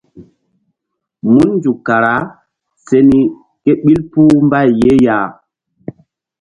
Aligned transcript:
Mun 1.31 1.49
nzuk 1.57 1.79
kara 1.87 2.15
se 2.85 2.97
ni 3.09 3.19
ké 3.63 3.71
ɓil 3.83 4.01
puh 4.11 4.33
mbay 4.45 4.69
ye 4.81 4.91
ya. 5.05 5.17